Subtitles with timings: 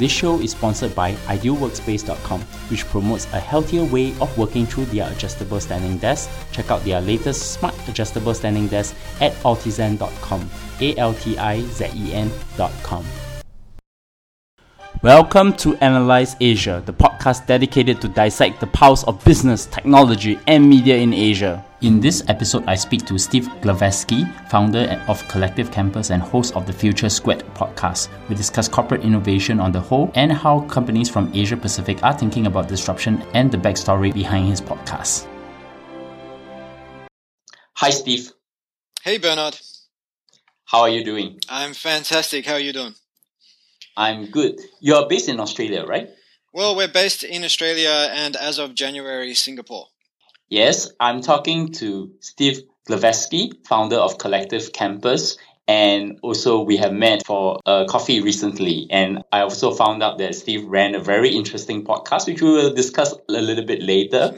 [0.00, 5.12] This show is sponsored by idealworkspace.com, which promotes a healthier way of working through their
[5.12, 6.30] adjustable standing desk.
[6.52, 10.48] Check out their latest smart adjustable standing desk at altizen.com.
[10.80, 13.04] A L T I Z E N.com.
[15.02, 20.66] Welcome to Analyze Asia, the podcast dedicated to dissect the pulse of business, technology, and
[20.66, 21.62] media in Asia.
[21.82, 26.66] In this episode, I speak to Steve Glaveski, founder of Collective Campus and host of
[26.66, 28.10] the Future Squared podcast.
[28.28, 32.46] We discuss corporate innovation on the whole and how companies from Asia Pacific are thinking
[32.46, 35.26] about disruption and the backstory behind his podcast.
[37.76, 38.30] Hi, Steve.
[39.02, 39.58] Hey, Bernard.
[40.66, 41.40] How are you doing?
[41.48, 42.44] I'm fantastic.
[42.44, 42.92] How are you doing?
[43.96, 44.60] I'm good.
[44.80, 46.10] You're based in Australia, right?
[46.52, 49.86] Well, we're based in Australia and as of January, Singapore.
[50.50, 55.38] Yes, I'm talking to Steve Glaveski, founder of Collective Campus.
[55.68, 58.88] And also, we have met for a coffee recently.
[58.90, 62.74] And I also found out that Steve ran a very interesting podcast, which we will
[62.74, 64.36] discuss a little bit later.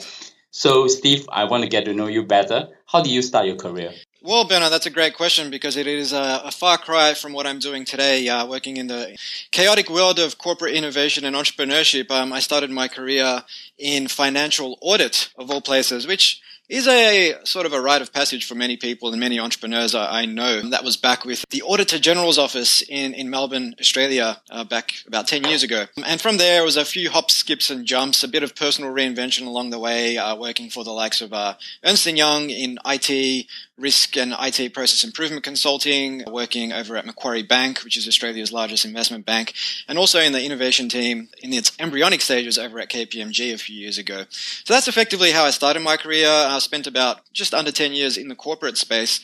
[0.51, 2.69] So, Steve, I want to get to know you better.
[2.87, 3.93] How did you start your career?
[4.25, 7.45] Well, Bernard, that's a great question because it is a, a far cry from what
[7.45, 9.19] I'm doing today, uh, working in the
[9.51, 12.09] chaotic world of corporate innovation and entrepreneurship.
[12.09, 13.43] Um, I started my career
[13.79, 18.47] in financial audit, of all places, which is a sort of a rite of passage
[18.47, 20.63] for many people and many entrepreneurs I, know.
[20.71, 25.27] That was back with the Auditor General's office in, in Melbourne, Australia, uh, back about
[25.27, 25.85] 10 years ago.
[26.03, 28.91] And from there it was a few hops, skips, and jumps, a bit of personal
[28.91, 32.79] reinvention along the way, uh, working for the likes of uh, Ernst & Young in
[32.87, 33.47] IT,
[33.83, 38.85] risk and IT process improvement consulting, working over at Macquarie Bank, which is Australia's largest
[38.85, 39.53] investment bank,
[39.89, 43.77] and also in the innovation team in its embryonic stages over at KPMG a few
[43.77, 44.25] years ago.
[44.31, 46.29] So that's effectively how I started my career.
[46.29, 49.21] I spent about just under 10 years in the corporate space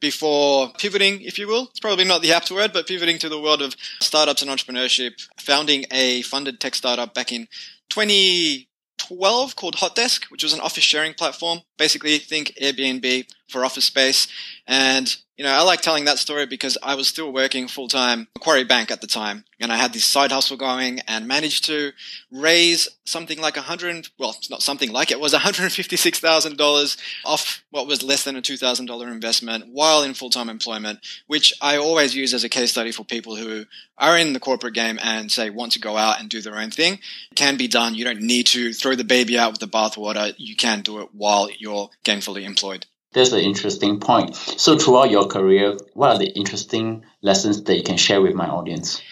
[0.00, 1.68] before pivoting, if you will.
[1.70, 5.28] It's probably not the apt word, but pivoting to the world of startups and entrepreneurship,
[5.38, 7.46] founding a funded tech startup back in
[7.90, 11.60] 2012 called Hotdesk, which was an office sharing platform.
[11.78, 14.28] Basically, think Airbnb for office space.
[14.66, 18.28] And, you know, I like telling that story because I was still working full time
[18.36, 19.44] Macquarie Bank at the time.
[19.58, 21.92] And I had this side hustle going and managed to
[22.30, 27.64] raise something like a hundred, well, it's not something like it, it was $156,000 off
[27.70, 32.14] what was less than a $2,000 investment while in full time employment, which I always
[32.14, 33.66] use as a case study for people who
[33.98, 36.70] are in the corporate game and say want to go out and do their own
[36.70, 36.94] thing.
[36.94, 37.94] It can be done.
[37.94, 40.32] You don't need to throw the baby out with the bathwater.
[40.38, 42.86] You can do it while you're gainfully employed.
[43.12, 44.36] That's an interesting point.
[44.36, 48.46] So, throughout your career, what are the interesting lessons that you can share with my
[48.46, 49.02] audience?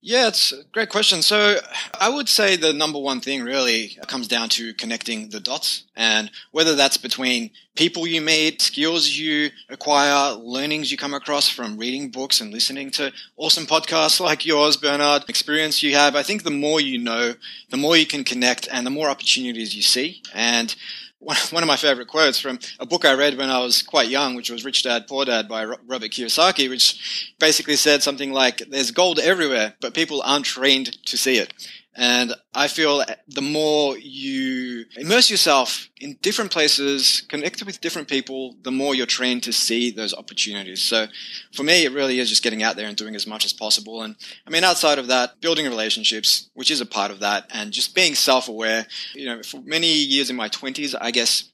[0.00, 1.22] Yeah, it's a great question.
[1.22, 1.58] So,
[2.00, 6.30] I would say the number one thing really comes down to connecting the dots and
[6.50, 12.10] whether that's between people you meet, skills you acquire, learnings you come across from reading
[12.10, 16.16] books and listening to awesome podcasts like yours, Bernard, experience you have.
[16.16, 17.34] I think the more you know,
[17.70, 20.22] the more you can connect and the more opportunities you see.
[20.34, 20.74] And
[21.20, 24.34] one of my favorite quotes from a book I read when I was quite young,
[24.34, 28.92] which was Rich Dad Poor Dad by Robert Kiyosaki, which basically said something like, there's
[28.92, 31.52] gold everywhere, but people aren't trained to see it.
[32.00, 38.54] And I feel the more you immerse yourself in different places, connect with different people,
[38.62, 40.80] the more you're trained to see those opportunities.
[40.80, 41.08] So
[41.52, 44.02] for me, it really is just getting out there and doing as much as possible.
[44.02, 44.14] And
[44.46, 47.96] I mean, outside of that, building relationships, which is a part of that, and just
[47.96, 48.86] being self-aware.
[49.14, 51.50] You know, for many years in my twenties, I guess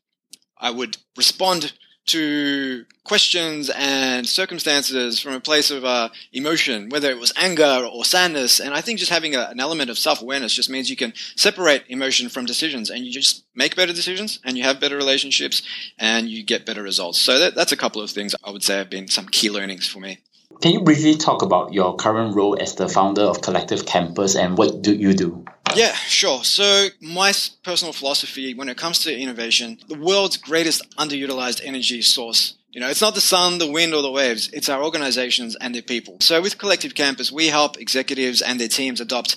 [0.58, 1.72] I would respond
[2.06, 8.04] to questions and circumstances from a place of uh, emotion, whether it was anger or
[8.04, 8.60] sadness.
[8.60, 11.12] And I think just having a, an element of self awareness just means you can
[11.36, 15.62] separate emotion from decisions and you just make better decisions and you have better relationships
[15.98, 17.20] and you get better results.
[17.20, 19.88] So that, that's a couple of things I would say have been some key learnings
[19.88, 20.18] for me.
[20.60, 24.56] Can you briefly talk about your current role as the founder of Collective Campus and
[24.56, 25.44] what do you do?
[25.76, 26.44] Yeah, sure.
[26.44, 32.54] So, my personal philosophy when it comes to innovation, the world's greatest underutilized energy source
[32.74, 34.50] you know, it's not the sun, the wind, or the waves.
[34.52, 36.16] It's our organizations and their people.
[36.20, 39.36] So with Collective Campus, we help executives and their teams adopt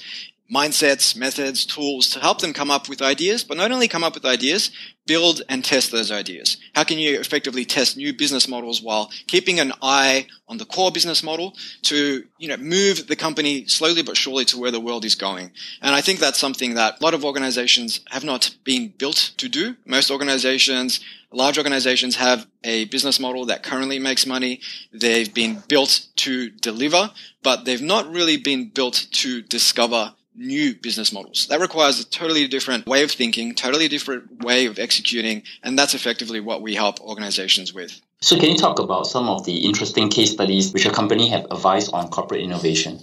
[0.53, 4.14] mindsets, methods, tools to help them come up with ideas, but not only come up
[4.14, 4.72] with ideas,
[5.05, 6.58] build and test those ideas.
[6.73, 10.91] How can you effectively test new business models while keeping an eye on the core
[10.91, 11.53] business model
[11.84, 15.52] to, you know, move the company slowly but surely to where the world is going?
[15.82, 19.50] And I think that's something that a lot of organizations have not been built to
[19.50, 19.76] do.
[19.85, 21.00] Most organizations
[21.32, 24.61] large organizations have a business model that currently makes money.
[24.93, 27.11] They've been built to deliver,
[27.43, 31.47] but they've not really been built to discover new business models.
[31.47, 35.93] That requires a totally different way of thinking, totally different way of executing, and that's
[35.93, 37.99] effectively what we help organizations with.
[38.22, 41.45] So, can you talk about some of the interesting case studies which your company have
[41.51, 42.99] advised on corporate innovation?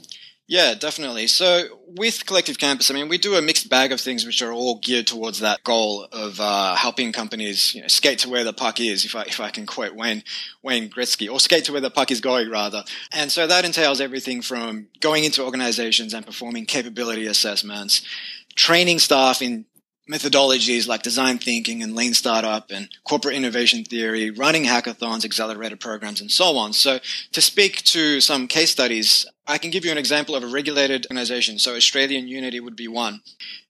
[0.46, 1.26] Yeah, definitely.
[1.28, 4.52] So with Collective Campus, I mean, we do a mixed bag of things which are
[4.52, 8.52] all geared towards that goal of uh, helping companies you know, skate to where the
[8.52, 10.22] puck is, if I, if I can quote Wayne,
[10.62, 12.84] Wayne Gretzky, or skate to where the puck is going, rather.
[13.10, 18.02] And so that entails everything from going into organizations and performing capability assessments,
[18.54, 19.64] training staff in
[20.10, 26.20] methodologies like design thinking and lean startup and corporate innovation theory, running hackathons, accelerator programs,
[26.20, 26.72] and so on.
[26.72, 26.98] So
[27.32, 31.06] to speak to some case studies, I can give you an example of a regulated
[31.06, 31.58] organization.
[31.58, 33.22] So Australian Unity would be one.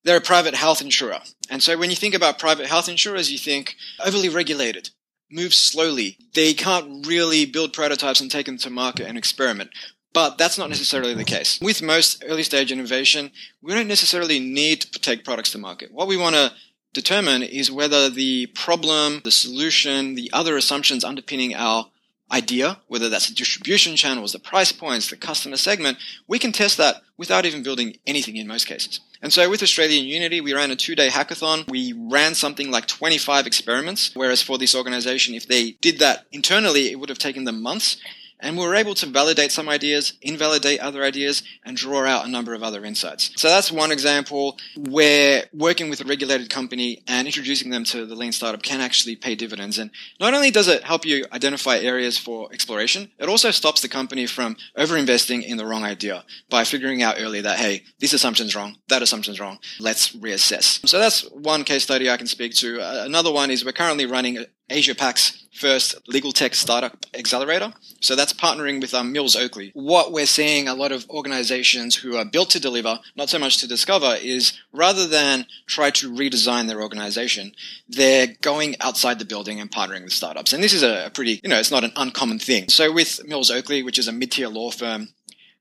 [0.02, 1.20] They're a private health insurer.
[1.50, 4.90] And so when you think about private health insurers, you think overly regulated,
[5.30, 6.18] move slowly.
[6.34, 9.70] They can't really build prototypes and take them to market and experiment.
[10.14, 11.60] But that's not necessarily the case.
[11.60, 15.92] With most early stage innovation, we don't necessarily need to take products to market.
[15.92, 16.52] What we want to
[16.94, 21.90] determine is whether the problem, the solution, the other assumptions underpinning our
[22.30, 26.78] idea, whether that's the distribution channels, the price points, the customer segment, we can test
[26.78, 29.00] that without even building anything in most cases.
[29.20, 31.68] And so with Australian Unity, we ran a two day hackathon.
[31.68, 36.90] We ran something like 25 experiments, whereas for this organization, if they did that internally,
[36.90, 37.96] it would have taken them months.
[38.44, 42.28] And we were able to validate some ideas, invalidate other ideas, and draw out a
[42.28, 43.32] number of other insights.
[43.36, 48.14] So that's one example where working with a regulated company and introducing them to the
[48.14, 49.78] lean startup can actually pay dividends.
[49.78, 53.88] And not only does it help you identify areas for exploration, it also stops the
[53.88, 58.54] company from overinvesting in the wrong idea by figuring out early that, hey, this assumption's
[58.54, 60.86] wrong, that assumption's wrong, let's reassess.
[60.86, 62.80] So that's one case study I can speak to.
[62.80, 67.72] Uh, another one is we're currently running Asia Pac's first legal tech startup accelerator.
[68.00, 69.70] So that's partnering with um, Mills Oakley.
[69.74, 73.58] What we're seeing a lot of organizations who are built to deliver, not so much
[73.58, 77.52] to discover, is rather than try to redesign their organization,
[77.88, 80.52] they're going outside the building and partnering with startups.
[80.52, 82.68] And this is a pretty, you know, it's not an uncommon thing.
[82.68, 85.08] So with Mills Oakley, which is a mid-tier law firm,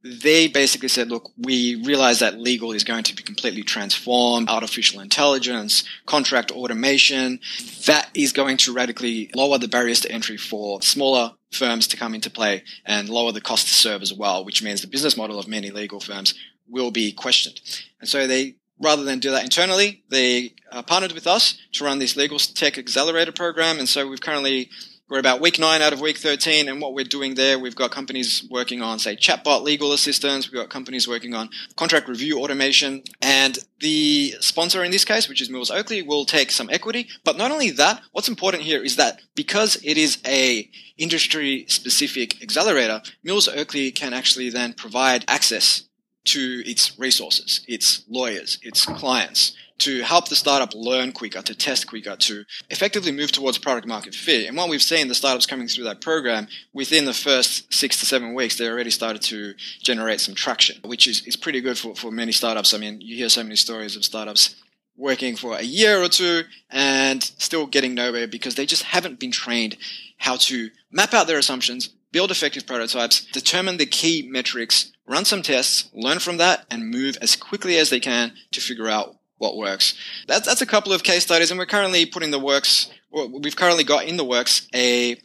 [0.03, 4.99] they basically said, look, we realize that legal is going to be completely transformed, artificial
[4.99, 7.39] intelligence, contract automation.
[7.85, 12.13] That is going to radically lower the barriers to entry for smaller firms to come
[12.13, 15.39] into play and lower the cost to serve as well, which means the business model
[15.39, 16.33] of many legal firms
[16.67, 17.61] will be questioned.
[18.01, 21.99] And so they rather than do that internally, they uh, partnered with us to run
[21.99, 23.79] this legal tech accelerator program.
[23.79, 24.69] And so we've currently
[25.13, 27.91] we're about week nine out of week 13, and what we're doing there, we've got
[27.91, 33.03] companies working on, say, chatbot legal assistance, we've got companies working on contract review automation,
[33.21, 37.09] and the sponsor in this case, which is Mills Oakley, will take some equity.
[37.23, 40.67] But not only that, what's important here is that because it is a
[40.97, 45.83] industry specific accelerator, Mills Oakley can actually then provide access
[46.25, 51.87] to its resources, its lawyers, its clients, to help the startup learn quicker, to test
[51.87, 54.47] quicker, to effectively move towards product market fit.
[54.47, 58.05] And what we've seen, the startups coming through that program, within the first six to
[58.05, 61.95] seven weeks, they already started to generate some traction, which is, is pretty good for,
[61.95, 62.73] for many startups.
[62.73, 64.55] I mean, you hear so many stories of startups
[64.95, 69.31] working for a year or two and still getting nowhere because they just haven't been
[69.31, 69.75] trained
[70.17, 75.41] how to map out their assumptions, build effective prototypes, determine the key metrics, run some
[75.41, 79.57] tests, learn from that, and move as quickly as they can to figure out what
[79.57, 79.93] works.
[80.27, 83.83] That's, that's a couple of case studies, and we're currently putting the works, we've currently
[83.83, 85.17] got in the works a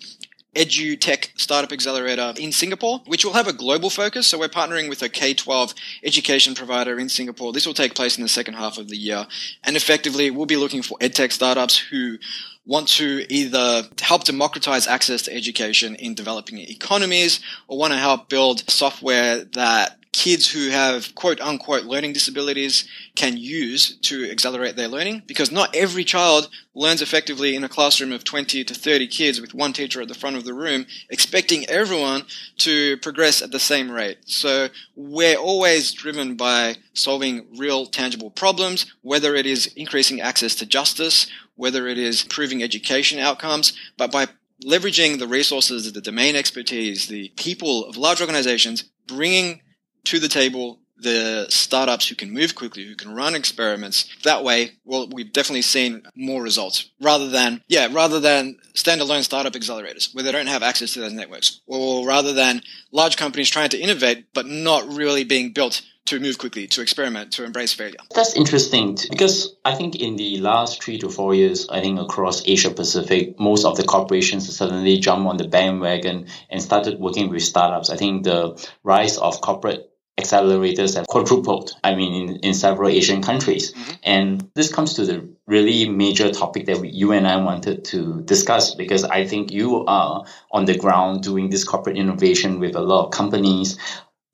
[0.55, 4.27] EduTech Startup Accelerator in Singapore, which will have a global focus.
[4.27, 7.53] So we're partnering with a K-12 education provider in Singapore.
[7.53, 9.27] This will take place in the second half of the year.
[9.63, 12.19] And effectively, we'll be looking for edtech startups who
[12.67, 18.29] want to either help democratize access to education in developing economies or want to help
[18.29, 24.89] build software that kids who have quote unquote learning disabilities can use to accelerate their
[24.89, 29.41] learning because not every child learns effectively in a classroom of 20 to 30 kids
[29.41, 32.23] with one teacher at the front of the room expecting everyone
[32.57, 34.19] to progress at the same rate.
[34.27, 40.67] So we're always driven by solving real tangible problems, whether it is increasing access to
[40.67, 44.27] justice, whether it is improving education outcomes, but by
[44.65, 49.61] leveraging the resources, the domain expertise, the people of large organizations, bringing
[50.09, 54.09] to the table the startups who can move quickly, who can run experiments.
[54.25, 59.53] That way, well, we've definitely seen more results rather than, yeah, rather than standalone startup
[59.53, 63.69] accelerators where they don't have access to those networks or rather than large companies trying
[63.71, 67.99] to innovate but not really being built to move quickly, to experiment, to embrace failure.
[68.15, 72.49] That's interesting because I think in the last three to four years, I think across
[72.49, 77.43] Asia Pacific, most of the corporations suddenly jumped on the bandwagon and started working with
[77.43, 77.91] startups.
[77.91, 83.23] I think the rise of corporate accelerators have quadrupled, I mean, in, in several Asian
[83.23, 83.73] countries.
[83.73, 83.93] Mm-hmm.
[84.03, 88.23] And this comes to the really major topic that we, you and I wanted to
[88.23, 92.81] discuss because I think you are on the ground doing this corporate innovation with a
[92.81, 93.79] lot of companies.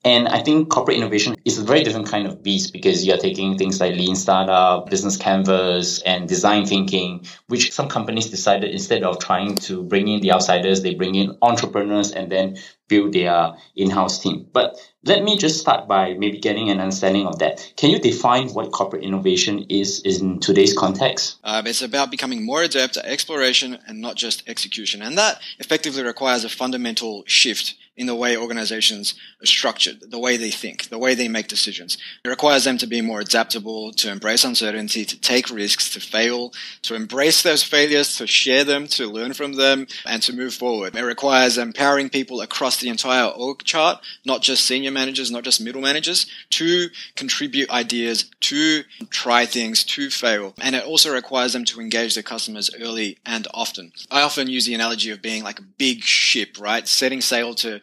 [0.05, 3.57] And I think corporate innovation is a very different kind of beast because you're taking
[3.57, 9.17] things like lean startup, business canvas, and design thinking, which some companies decided instead of
[9.17, 12.55] trying to bring in the outsiders, they bring in entrepreneurs and then
[12.87, 14.45] build their in-house team.
[14.53, 17.73] But let me just start by maybe getting an understanding of that.
[17.75, 21.39] Can you define what corporate innovation is in today's context?
[21.43, 25.01] Um, it's about becoming more adept at exploration and not just execution.
[25.01, 30.35] And that effectively requires a fundamental shift in the way organizations are structured, the way
[30.37, 31.97] they think, the way they make decisions.
[32.23, 36.53] It requires them to be more adaptable, to embrace uncertainty, to take risks, to fail,
[36.83, 40.95] to embrace those failures, to share them, to learn from them, and to move forward.
[40.95, 45.61] It requires empowering people across the entire org chart, not just senior managers, not just
[45.61, 50.53] middle managers, to contribute ideas, to try things, to fail.
[50.61, 53.93] And it also requires them to engage their customers early and often.
[54.11, 56.87] I often use the analogy of being like a big ship, right?
[56.87, 57.81] Setting sail to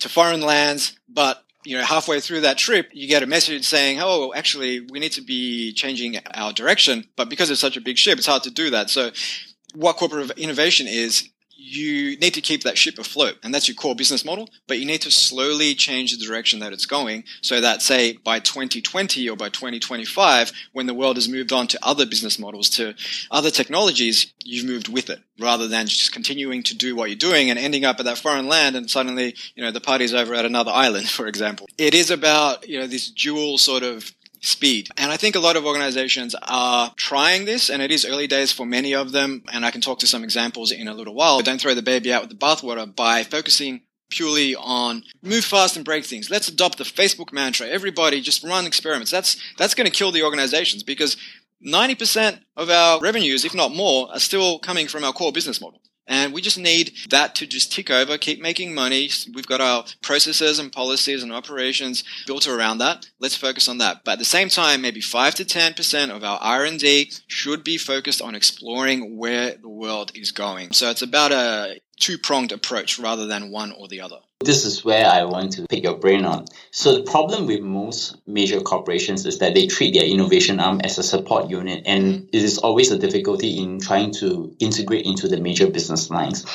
[0.00, 4.00] to foreign lands, but you know, halfway through that trip, you get a message saying,
[4.00, 7.98] "Oh, actually, we need to be changing our direction." But because it's such a big
[7.98, 8.88] ship, it's hard to do that.
[8.88, 9.10] So,
[9.74, 11.28] what corporate innovation is
[11.62, 14.86] you need to keep that ship afloat and that's your core business model but you
[14.86, 19.36] need to slowly change the direction that it's going so that say by 2020 or
[19.36, 22.94] by 2025 when the world has moved on to other business models to
[23.30, 27.50] other technologies you've moved with it rather than just continuing to do what you're doing
[27.50, 30.44] and ending up at that foreign land and suddenly you know the party's over at
[30.44, 31.66] another island for example.
[31.78, 34.88] It is about you know this dual sort of speed.
[34.96, 38.52] And I think a lot of organizations are trying this, and it is early days
[38.52, 39.44] for many of them.
[39.52, 41.38] And I can talk to some examples in a little while.
[41.38, 45.76] But don't throw the baby out with the bathwater by focusing purely on move fast
[45.76, 46.30] and break things.
[46.30, 47.68] Let's adopt the Facebook mantra.
[47.68, 49.10] Everybody just run experiments.
[49.10, 51.16] That's that's going to kill the organizations because
[51.64, 55.80] 90% of our revenues, if not more, are still coming from our core business model.
[56.06, 59.10] And we just need that to just tick over, keep making money.
[59.32, 63.08] We've got our processes and policies and operations built around that.
[63.20, 64.02] Let's focus on that.
[64.04, 68.20] But at the same time, maybe 5 to 10% of our R&D should be focused
[68.20, 70.72] on exploring where the world is going.
[70.72, 74.18] So it's about a two-pronged approach rather than one or the other.
[74.42, 76.46] This is where I want to pick your brain on.
[76.70, 80.96] So the problem with most major corporations is that they treat their innovation arm as
[80.96, 82.26] a support unit and mm-hmm.
[82.32, 86.46] it is always a difficulty in trying to integrate into the major business lines.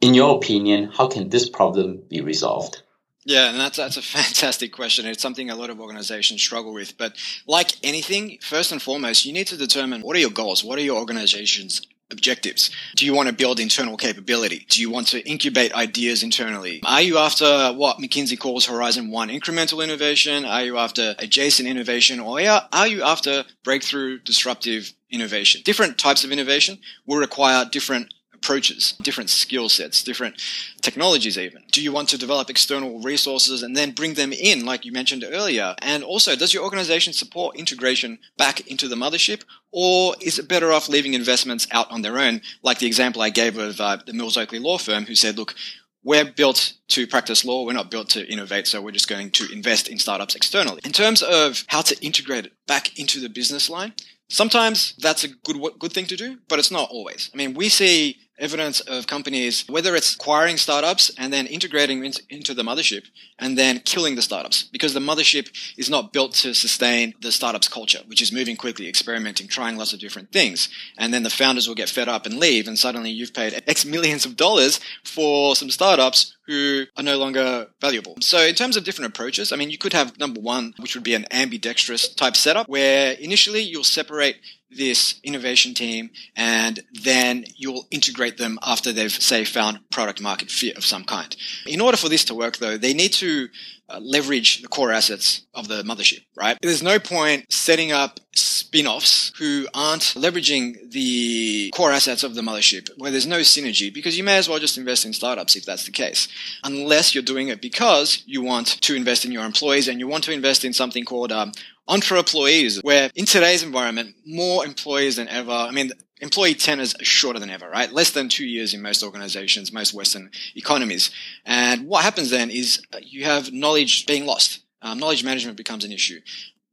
[0.00, 2.82] In your opinion, how can this problem be resolved?
[3.24, 5.04] Yeah, and that's that's a fantastic question.
[5.04, 6.96] It's something a lot of organizations struggle with.
[6.96, 7.14] But
[7.46, 10.82] like anything, first and foremost, you need to determine what are your goals, what are
[10.82, 12.70] your organization's objectives?
[12.96, 14.66] Do you want to build internal capability?
[14.68, 16.80] Do you want to incubate ideas internally?
[16.84, 20.44] Are you after what McKinsey calls Horizon 1 incremental innovation?
[20.44, 22.20] Are you after adjacent innovation?
[22.20, 25.62] Or are you after breakthrough disruptive innovation?
[25.64, 28.12] Different types of innovation will require different
[28.48, 30.40] approaches, different skill sets, different
[30.80, 31.62] technologies even.
[31.70, 35.22] Do you want to develop external resources and then bring them in, like you mentioned
[35.30, 35.74] earlier?
[35.82, 39.44] And also, does your organization support integration back into the mothership?
[39.70, 43.28] Or is it better off leaving investments out on their own, like the example I
[43.28, 45.54] gave of uh, the Mills Oakley law firm who said, look,
[46.02, 47.66] we're built to practice law.
[47.66, 48.66] We're not built to innovate.
[48.66, 50.80] So we're just going to invest in startups externally.
[50.84, 53.92] In terms of how to integrate it back into the business line,
[54.30, 57.30] sometimes that's a good, good thing to do, but it's not always.
[57.34, 62.54] I mean, we see evidence of companies, whether it's acquiring startups and then integrating into
[62.54, 63.06] the mothership
[63.38, 67.68] and then killing the startups because the mothership is not built to sustain the startup's
[67.68, 70.68] culture, which is moving quickly, experimenting, trying lots of different things.
[70.96, 72.68] And then the founders will get fed up and leave.
[72.68, 77.68] And suddenly you've paid X millions of dollars for some startups who are no longer
[77.80, 78.16] valuable.
[78.20, 81.04] So in terms of different approaches, I mean, you could have number one, which would
[81.04, 84.36] be an ambidextrous type setup where initially you'll separate
[84.70, 90.76] this innovation team and then you'll integrate them after they've say found product market fit
[90.76, 91.36] of some kind.
[91.66, 93.48] In order for this to work though they need to
[93.90, 96.58] uh, leverage the core assets of the mothership right?
[96.60, 102.90] There's no point setting up spin-offs who aren't leveraging the core assets of the mothership
[102.98, 105.86] where there's no synergy because you may as well just invest in startups if that's
[105.86, 106.28] the case
[106.64, 110.22] unless you're doing it because you want to invest in your employees and you want
[110.22, 111.50] to invest in something called um,
[111.88, 115.90] entre employees, where in today's environment, more employees than ever, I mean,
[116.20, 117.92] employee tenures are shorter than ever, right?
[117.92, 121.10] Less than two years in most organizations, most Western economies.
[121.46, 124.60] And what happens then is uh, you have knowledge being lost.
[124.82, 126.20] Um, knowledge management becomes an issue.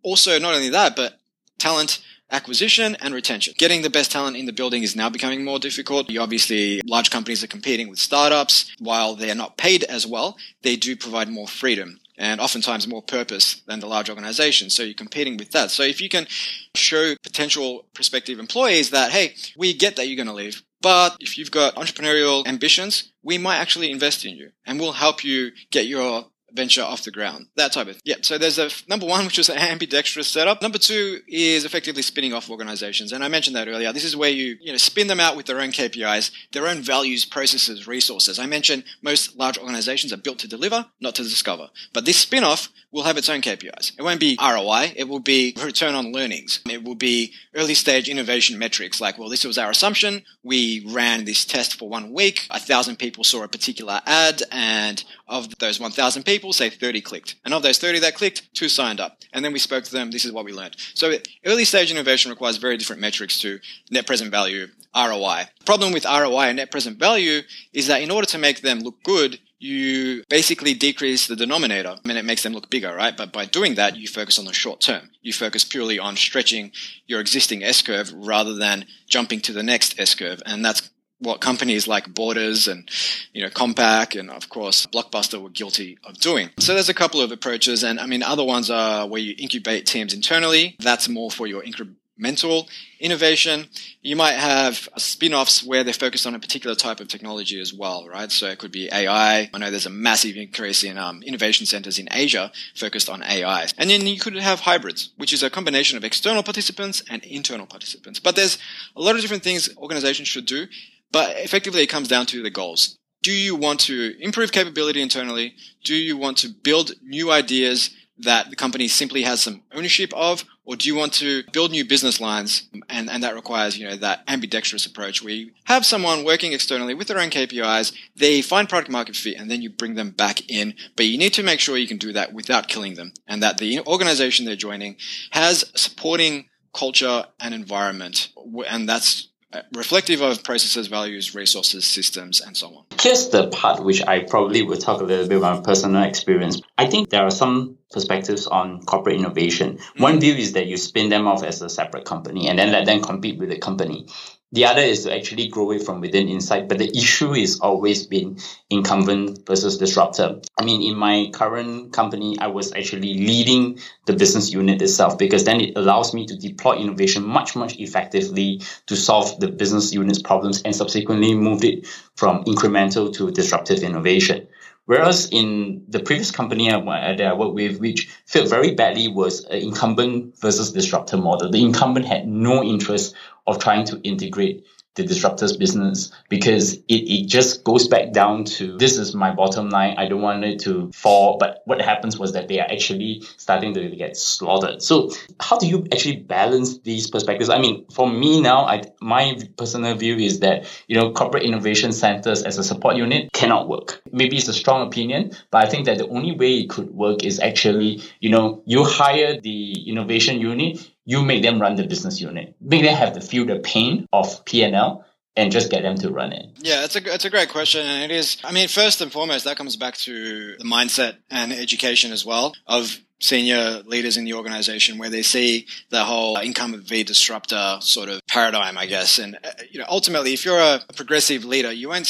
[0.04, 1.20] Also, not only that, but
[1.58, 3.54] talent acquisition and retention.
[3.58, 6.10] Getting the best talent in the building is now becoming more difficult.
[6.10, 8.76] You obviously, large companies are competing with startups.
[8.80, 13.02] While they are not paid as well, they do provide more freedom and oftentimes more
[13.02, 14.70] purpose than the large organization.
[14.70, 15.72] So you're competing with that.
[15.72, 16.28] So if you can
[16.76, 21.38] show potential prospective employees that, hey, we get that you're going to leave, but if
[21.38, 25.88] you've got entrepreneurial ambitions, we might actually invest in you and we'll help you get
[25.88, 27.48] your venture off the ground.
[27.56, 28.16] That type of yeah.
[28.22, 30.62] So there's a number one, which is an ambidextrous setup.
[30.62, 33.94] Number two is effectively spinning off organizations, and I mentioned that earlier.
[33.94, 36.82] This is where you you know spin them out with their own KPIs, their own
[36.82, 38.40] values, processes, resources.
[38.40, 41.70] I mentioned most large organizations are built to deliver, not to discover.
[41.94, 43.94] But this spin-off will have its own KPIs.
[43.98, 44.94] It won't be ROI.
[44.96, 46.62] It will be return on learnings.
[46.70, 50.24] It will be early stage innovation metrics like, well, this was our assumption.
[50.44, 52.48] We ran this test for one week.
[52.50, 57.36] A thousand people saw a particular ad and of those 1,000 people, say 30 clicked.
[57.46, 59.18] And of those 30 that clicked, two signed up.
[59.34, 60.12] And then we spoke to them.
[60.12, 60.76] This is what we learned.
[60.94, 61.14] So
[61.46, 63.60] early stage innovation requires very different metrics to
[63.92, 65.46] net present value, ROI.
[65.60, 67.42] The problem with ROI and net present value
[67.74, 72.18] is that in order to make them look good, you basically decrease the denominator and
[72.18, 73.16] it makes them look bigger, right?
[73.16, 75.10] But by doing that, you focus on the short term.
[75.22, 76.72] You focus purely on stretching
[77.08, 80.42] your existing S curve rather than jumping to the next S curve.
[80.46, 80.92] And that's
[81.26, 82.90] what companies like Borders and,
[83.34, 86.50] you know, Compaq and of course Blockbuster were guilty of doing.
[86.60, 87.84] So there's a couple of approaches.
[87.84, 90.76] And I mean, other ones are where you incubate teams internally.
[90.80, 92.68] That's more for your incremental
[93.00, 93.66] innovation.
[94.02, 98.08] You might have spin-offs where they're focused on a particular type of technology as well,
[98.08, 98.32] right?
[98.32, 99.50] So it could be AI.
[99.54, 103.68] I know there's a massive increase in um, innovation centers in Asia focused on AI.
[103.78, 107.66] And then you could have hybrids, which is a combination of external participants and internal
[107.66, 108.20] participants.
[108.20, 108.58] But there's
[108.96, 110.68] a lot of different things organizations should do.
[111.12, 112.98] But effectively, it comes down to the goals.
[113.24, 115.56] Do you want to improve capability internally?
[115.84, 120.44] Do you want to build new ideas that the company simply has some ownership of?
[120.64, 122.70] Or do you want to build new business lines?
[122.90, 126.94] And, and that requires, you know, that ambidextrous approach where you have someone working externally
[126.94, 130.50] with their own KPIs, they find product market fit, and then you bring them back
[130.50, 130.74] in.
[130.96, 133.58] But you need to make sure you can do that without killing them and that
[133.58, 134.98] the organization they're joining
[135.32, 138.30] has supporting culture and environment.
[138.68, 139.30] And that's
[139.74, 142.84] reflective of processes, values, resources, systems, and so on.
[143.02, 146.62] Here's the part which I probably will talk a little bit about personal experience.
[146.78, 149.78] I think there are some perspectives on corporate innovation.
[149.78, 150.04] Mm-hmm.
[150.04, 152.86] One view is that you spin them off as a separate company and then let
[152.86, 154.08] them compete with the company.
[154.52, 156.70] The other is to actually grow it from within inside.
[156.70, 158.38] But the issue is always been
[158.70, 160.40] incumbent versus disruptor.
[160.60, 165.44] I mean, in my current company, I was actually leading the business unit itself because
[165.44, 170.22] then it allows me to deploy innovation much, much effectively to solve the business unit's
[170.22, 174.48] problems and subsequently moved it from incremental to disruptive innovation.
[174.86, 179.08] Whereas in the previous company I, uh, that I worked with, which failed very badly,
[179.08, 181.50] was an incumbent versus disruptor model.
[181.50, 183.16] The incumbent had no interest
[183.48, 188.78] of trying to integrate the disruptors business because it, it just goes back down to
[188.78, 189.96] this is my bottom line.
[189.98, 191.38] I don't want it to fall.
[191.38, 194.82] But what happens was that they are actually starting to get slaughtered.
[194.82, 197.50] So how do you actually balance these perspectives?
[197.50, 201.92] I mean, for me now, I, my personal view is that, you know, corporate innovation
[201.92, 204.02] centers as a support unit cannot work.
[204.12, 207.26] Maybe it's a strong opinion, but I think that the only way it could work
[207.26, 212.20] is actually, you know, you hire the innovation unit, you make them run the business
[212.20, 215.06] unit, make them have to feel the pain of P&L
[215.38, 216.46] and just get them to run it?
[216.58, 217.86] Yeah, it's a, it's a great question.
[217.86, 221.54] And it is, I mean, first and foremost, that comes back to the mindset and
[221.54, 226.84] education as well of senior leaders in the organization where they see the whole incumbent
[226.84, 229.20] v disruptor sort of paradigm, I guess.
[229.20, 232.08] And, uh, you know, ultimately, if you're a progressive leader, you won't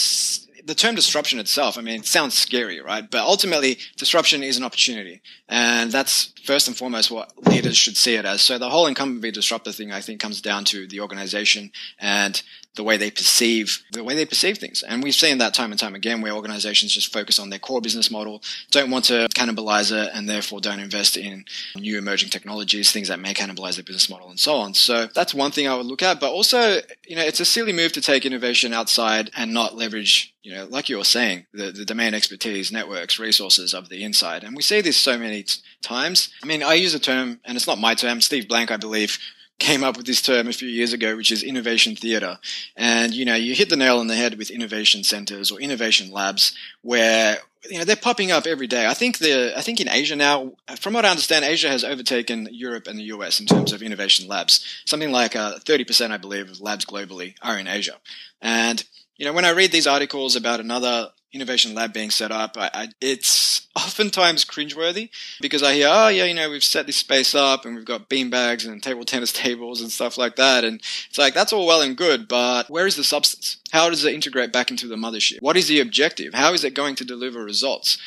[0.66, 3.10] the term disruption itself, I mean, it sounds scary, right?
[3.10, 5.22] But ultimately, disruption is an opportunity.
[5.48, 8.42] And that's first and foremost what leaders should see it as.
[8.42, 12.42] So the whole incumbent disruptor thing, I think, comes down to the organization and
[12.76, 14.84] the way they perceive the way they perceive things.
[14.84, 17.82] And we've seen that time and time again where organizations just focus on their core
[17.82, 22.92] business model, don't want to cannibalize it, and therefore don't invest in new emerging technologies,
[22.92, 24.74] things that may cannibalize their business model and so on.
[24.74, 26.20] So that's one thing I would look at.
[26.20, 30.36] But also, you know, it's a silly move to take innovation outside and not leverage
[30.46, 34.44] you know, like you were saying, the, the domain expertise, networks, resources of the inside.
[34.44, 36.30] And we see this so many t- times.
[36.44, 38.22] I mean, I use a term, and it's not my term.
[38.22, 39.18] Steve Blank, I believe,
[39.58, 42.38] came up with this term a few years ago, which is innovation theater.
[42.76, 46.12] And, you know, you hit the nail on the head with innovation centers or innovation
[46.12, 47.38] labs where,
[47.70, 48.86] you know, they're popping up every day.
[48.86, 52.50] I think the, I think in Asia now, from what I understand, Asia has overtaken
[52.52, 54.64] Europe and the US in terms of innovation labs.
[54.86, 57.96] Something like uh, 30%, I believe, of labs globally are in Asia.
[58.42, 58.84] And,
[59.16, 62.70] you know, when I read these articles about another innovation lab being set up, I,
[62.74, 65.10] I, it's oftentimes cringeworthy
[65.42, 68.10] because I hear, oh yeah, you know, we've set this space up and we've got
[68.10, 71.68] bean bags and table tennis tables and stuff like that, and it's like that's all
[71.68, 73.58] well and good, but where is the substance?
[73.72, 75.42] How does it integrate back into the mothership?
[75.42, 76.34] What is the objective?
[76.34, 77.98] How is it going to deliver results?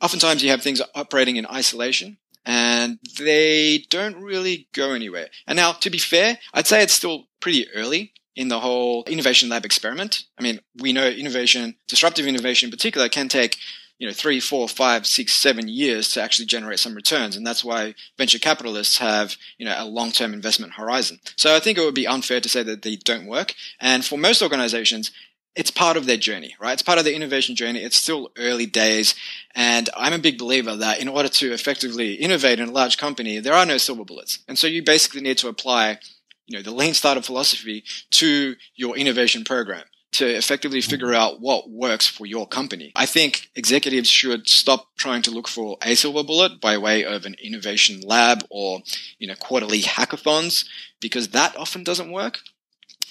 [0.00, 2.18] Oftentimes, you have things operating in isolation.
[2.44, 5.28] And they don't really go anywhere.
[5.46, 9.48] And now, to be fair, I'd say it's still pretty early in the whole innovation
[9.48, 10.24] lab experiment.
[10.38, 13.58] I mean, we know innovation, disruptive innovation in particular, can take
[13.98, 17.64] you know three, four, five, six, seven years to actually generate some returns, and that's
[17.64, 21.20] why venture capitalists have you know a long-term investment horizon.
[21.36, 23.54] So I think it would be unfair to say that they don't work.
[23.80, 25.12] And for most organizations,
[25.54, 26.72] it's part of their journey, right?
[26.72, 27.80] It's part of the innovation journey.
[27.80, 29.14] It's still early days.
[29.54, 33.38] And I'm a big believer that in order to effectively innovate in a large company,
[33.38, 34.38] there are no silver bullets.
[34.48, 35.98] And so you basically need to apply,
[36.46, 40.90] you know, the lean startup philosophy to your innovation program to effectively mm-hmm.
[40.90, 42.92] figure out what works for your company.
[42.94, 47.24] I think executives should stop trying to look for a silver bullet by way of
[47.24, 48.82] an innovation lab or,
[49.18, 50.66] you know, quarterly hackathons
[51.00, 52.40] because that often doesn't work.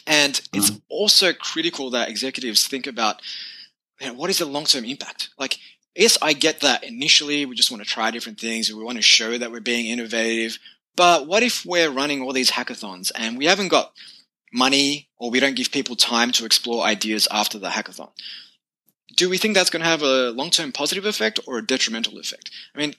[0.06, 0.82] And it's mm.
[0.90, 3.22] also critical that executives think about
[4.02, 5.30] you know, what is the long term impact?
[5.38, 5.58] Like,
[5.96, 8.70] yes, I get that initially we just want to try different things.
[8.70, 10.58] and We want to show that we're being innovative.
[10.96, 13.94] But what if we're running all these hackathons and we haven't got
[14.54, 18.12] money or we don't give people time to explore ideas after the hackathon?
[19.16, 22.18] Do we think that's going to have a long term positive effect or a detrimental
[22.20, 22.52] effect?
[22.76, 22.96] I mean,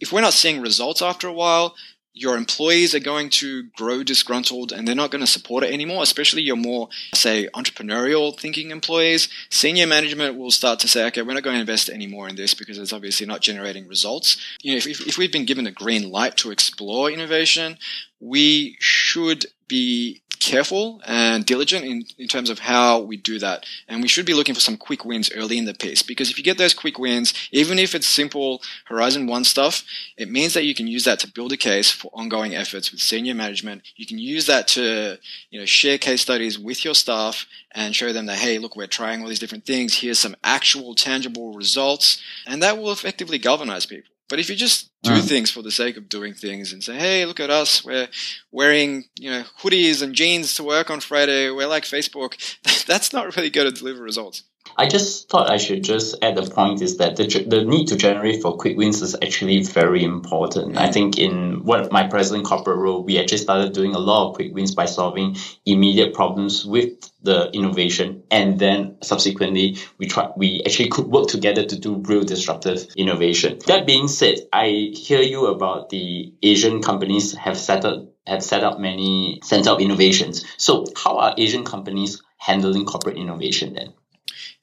[0.00, 1.76] if we're not seeing results after a while,
[2.14, 6.02] your employees are going to grow disgruntled and they're not going to support it anymore,
[6.02, 9.28] especially your more, say, entrepreneurial thinking employees.
[9.50, 12.52] Senior management will start to say, okay, we're not going to invest anymore in this
[12.52, 14.36] because it's obviously not generating results.
[14.60, 17.78] You know, if, if we've been given a green light to explore innovation,
[18.20, 23.64] we should be careful and diligent in, in terms of how we do that.
[23.88, 26.38] And we should be looking for some quick wins early in the piece because if
[26.38, 29.84] you get those quick wins, even if it's simple Horizon 1 stuff,
[30.16, 33.00] it means that you can use that to build a case for ongoing efforts with
[33.00, 33.82] senior management.
[33.96, 35.18] You can use that to,
[35.50, 38.86] you know, share case studies with your staff and show them that, hey, look, we're
[38.86, 39.94] trying all these different things.
[39.94, 42.22] Here's some actual tangible results.
[42.46, 44.11] And that will effectively galvanize people.
[44.32, 45.28] But if you just do mm.
[45.28, 47.84] things for the sake of doing things and say, "Hey, look at us.
[47.84, 48.08] We're
[48.50, 51.50] wearing, you know, hoodies and jeans to work on Friday.
[51.50, 52.38] We're like Facebook."
[52.86, 54.44] That's not really going to deliver results.
[54.76, 57.96] I just thought I should just add a point is that the, the need to
[57.96, 60.78] generate for quick wins is actually very important.
[60.78, 64.34] I think in of my present corporate role, we actually started doing a lot of
[64.34, 68.24] quick wins by solving immediate problems with the innovation.
[68.30, 73.58] And then subsequently, we try, we actually could work together to do real disruptive innovation.
[73.66, 78.64] That being said, I hear you about the Asian companies have set up, have set
[78.64, 80.44] up many center of innovations.
[80.56, 83.92] So how are Asian companies handling corporate innovation then?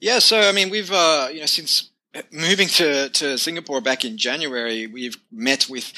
[0.00, 1.90] Yeah, so I mean, we've uh, you know since
[2.32, 5.92] moving to, to Singapore back in January, we've met with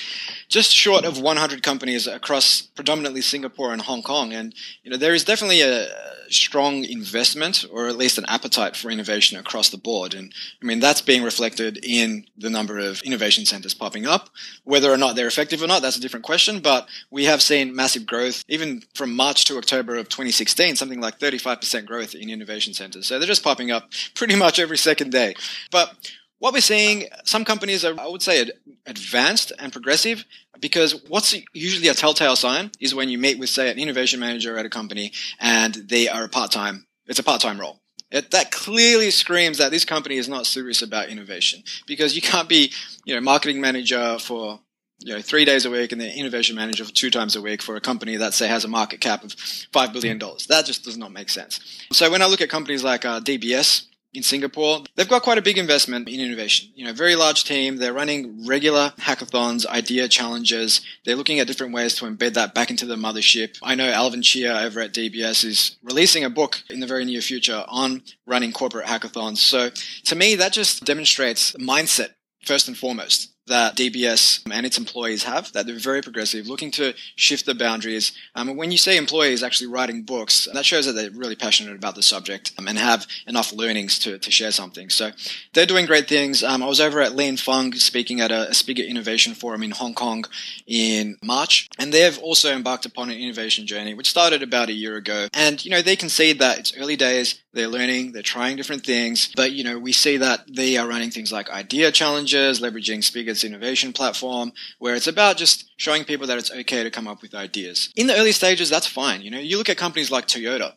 [0.49, 5.15] just short of 100 companies across predominantly Singapore and Hong Kong, and you know there
[5.15, 5.87] is definitely a
[6.33, 10.15] strong investment or at least an appetite for innovation across the board.
[10.15, 14.31] And I mean, that's being reflected in the number of innovation centers popping up.
[14.65, 16.61] Whether or not they're effective or not, that's a different question.
[16.61, 21.19] But we have seen massive growth, even from March to October of 2016, something like
[21.19, 23.07] 35% growth in innovation centers.
[23.07, 25.35] So they're just popping up pretty much every second day.
[25.71, 25.95] But
[26.43, 28.51] what we're seeing, some companies are, I would say,
[28.85, 30.25] advanced and progressive
[30.59, 34.59] because what's usually a telltale sign is when you meet with, say, an innovation manager
[34.59, 37.79] at a company and they are a part-time, it's a part-time role.
[38.11, 42.49] It, that clearly screams that this company is not serious about innovation because you can't
[42.49, 42.73] be,
[43.05, 44.59] you know, marketing manager for
[44.99, 47.63] you know, three days a week and the innovation manager for two times a week
[47.63, 49.33] for a company that say has a market cap of
[49.73, 50.49] five billion dollars.
[50.49, 51.87] That just does not make sense.
[51.93, 54.81] So when I look at companies like uh, DBS, in Singapore.
[54.95, 56.71] They've got quite a big investment in innovation.
[56.75, 57.77] You know, very large team.
[57.77, 60.81] They're running regular hackathons, idea challenges.
[61.05, 63.59] They're looking at different ways to embed that back into the mothership.
[63.63, 67.21] I know Alvin Chia over at DBS is releasing a book in the very near
[67.21, 69.39] future on running corporate hackathons.
[69.39, 69.71] So
[70.05, 72.11] to me, that just demonstrates mindset
[72.45, 76.95] first and foremost that DBS and its employees have, that they're very progressive, looking to
[77.17, 78.13] shift the boundaries.
[78.35, 81.97] Um, when you say employees actually writing books, that shows that they're really passionate about
[81.97, 84.91] the subject um, and have enough learnings to, to share something.
[84.91, 85.11] So
[85.55, 86.45] they're doing great things.
[86.45, 89.63] Um, I was over at Li & Fung speaking at a, a Spigit Innovation Forum
[89.65, 90.25] in Hong Kong
[90.67, 94.97] in March, and they've also embarked upon an innovation journey, which started about a year
[94.97, 95.27] ago.
[95.33, 98.85] And, you know, they can see that it's early days, they're learning, they're trying different
[98.85, 102.99] things, but, you know, we see that they are running things like idea challenges, leveraging
[102.99, 107.23] Spigit innovation platform, where it's about just showing people that it's okay to come up
[107.23, 107.91] with ideas.
[107.97, 109.23] In the early stages, that's fine.
[109.23, 110.73] You know, you look at companies like Toyota.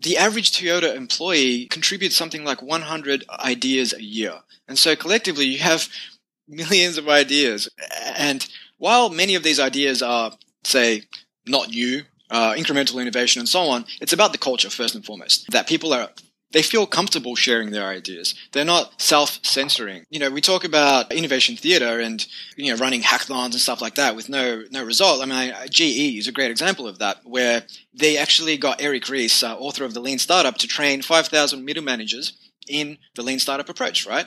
[0.00, 4.34] The average Toyota employee contributes something like 100 ideas a year.
[4.68, 5.88] And so collectively, you have
[6.48, 7.68] millions of ideas.
[8.16, 8.46] And
[8.78, 10.32] while many of these ideas are,
[10.64, 11.02] say,
[11.46, 15.50] not new, uh, incremental innovation and so on, it's about the culture first and foremost.
[15.50, 16.10] That people are
[16.54, 18.32] they feel comfortable sharing their ideas.
[18.52, 20.06] They're not self-censoring.
[20.08, 22.24] You know, we talk about innovation theater and
[22.56, 25.20] you know running hackathons and stuff like that with no no result.
[25.20, 29.42] I mean, GE is a great example of that, where they actually got Eric Ries,
[29.42, 32.32] uh, author of the Lean Startup, to train 5,000 middle managers
[32.68, 34.26] in the Lean Startup approach, right?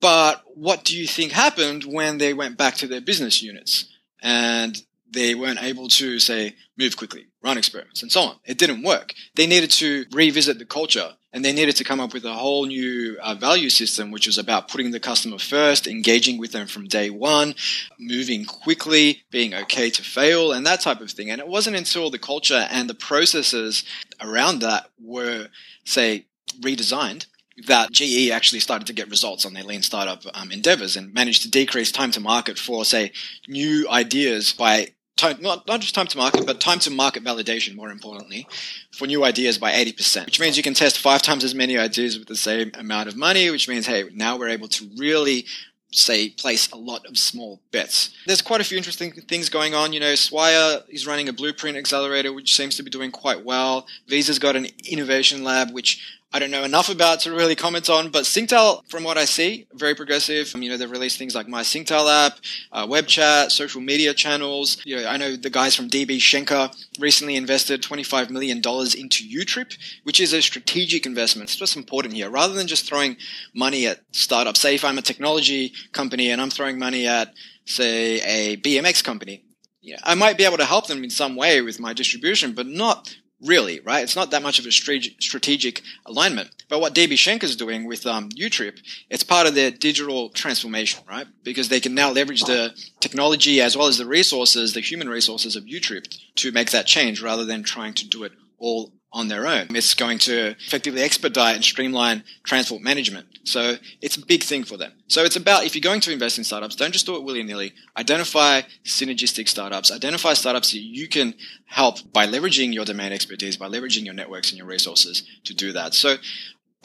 [0.00, 3.86] But what do you think happened when they went back to their business units
[4.20, 4.76] and
[5.10, 8.36] they weren't able to say move quickly, run experiments, and so on?
[8.44, 9.14] It didn't work.
[9.34, 12.64] They needed to revisit the culture and they needed to come up with a whole
[12.64, 16.86] new uh, value system, which was about putting the customer first, engaging with them from
[16.86, 17.56] day one,
[17.98, 21.30] moving quickly, being okay to fail, and that type of thing.
[21.30, 23.84] And it wasn't until the culture and the processes
[24.20, 25.48] around that were,
[25.84, 26.26] say,
[26.60, 27.26] redesigned
[27.66, 31.42] that GE actually started to get results on their lean startup um, endeavors and managed
[31.42, 33.10] to decrease time to market for, say,
[33.48, 37.76] new ideas by time, not, not just time to market, but time to market validation,
[37.76, 38.46] more importantly,
[38.92, 42.18] for new ideas by 80%, which means you can test five times as many ideas
[42.18, 45.46] with the same amount of money, which means, hey, now we're able to really
[45.92, 48.10] say place a lot of small bets.
[48.26, 49.92] There's quite a few interesting things going on.
[49.92, 53.86] You know, Swire is running a blueprint accelerator, which seems to be doing quite well.
[54.08, 58.10] Visa's got an innovation lab, which I don't know enough about to really comment on,
[58.10, 60.52] but Singtel, from what I see, very progressive.
[60.60, 62.40] You know, they've released things like My Singtel app,
[62.72, 64.82] uh, web chat, social media channels.
[64.84, 69.78] You know, I know the guys from DB Schenker recently invested $25 million into uShip,
[70.02, 71.50] which is a strategic investment.
[71.50, 72.28] It's just important here.
[72.28, 73.16] Rather than just throwing
[73.54, 77.32] money at startups, say if I'm a technology company and I'm throwing money at,
[77.64, 79.44] say, a BMX company,
[79.82, 82.66] yeah, I might be able to help them in some way with my distribution, but
[82.66, 84.02] not really, right?
[84.02, 86.50] It's not that much of a strategic alignment.
[86.68, 88.80] But what DB Schenker is doing with um, uShip,
[89.10, 91.26] it's part of their digital transformation, right?
[91.42, 95.56] Because they can now leverage the technology as well as the resources, the human resources
[95.56, 99.46] of uShip to make that change rather than trying to do it all on their
[99.46, 99.68] own.
[99.70, 103.26] It's going to effectively expedite and streamline transport management.
[103.44, 104.92] So it's a big thing for them.
[105.06, 107.42] So it's about if you're going to invest in startups, don't just do it willy
[107.42, 107.72] nilly.
[107.96, 109.92] Identify synergistic startups.
[109.92, 111.34] Identify startups that you can
[111.66, 115.72] help by leveraging your domain expertise, by leveraging your networks and your resources to do
[115.72, 115.94] that.
[115.94, 116.16] So